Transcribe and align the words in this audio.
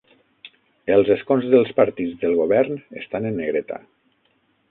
Els 0.93 1.09
escons 1.15 1.45
dels 1.51 1.69
partits 1.81 2.17
del 2.23 2.35
govern 2.41 2.81
estan 3.03 3.31
en 3.33 3.39
negreta. 3.43 3.81